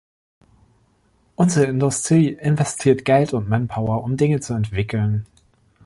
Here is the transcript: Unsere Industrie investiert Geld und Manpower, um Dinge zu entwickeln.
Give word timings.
Unsere 1.35 1.67
Industrie 1.67 2.29
investiert 2.29 3.05
Geld 3.05 3.33
und 3.33 3.47
Manpower, 3.47 4.03
um 4.03 4.17
Dinge 4.17 4.39
zu 4.39 4.55
entwickeln. 4.55 5.27